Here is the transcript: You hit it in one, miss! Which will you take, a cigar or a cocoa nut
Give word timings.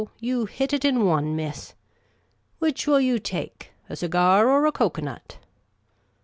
You 0.17 0.45
hit 0.45 0.73
it 0.73 0.83
in 0.83 1.05
one, 1.05 1.35
miss! 1.35 1.75
Which 2.57 2.87
will 2.87 2.99
you 3.01 3.19
take, 3.19 3.71
a 3.87 3.95
cigar 3.95 4.49
or 4.49 4.65
a 4.65 4.71
cocoa 4.71 5.03
nut 5.03 5.37